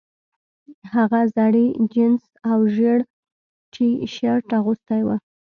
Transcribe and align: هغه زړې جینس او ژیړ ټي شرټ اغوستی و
هغه 0.93 1.21
زړې 1.35 1.65
جینس 1.91 2.23
او 2.51 2.59
ژیړ 2.75 2.99
ټي 3.73 3.89
شرټ 4.13 4.47
اغوستی 4.59 5.01
و 5.05 5.09